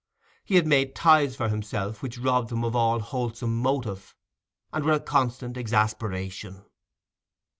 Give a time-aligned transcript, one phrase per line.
[0.43, 4.15] He had made ties for himself which robbed him of all wholesome motive,
[4.73, 6.65] and were a constant exasperation.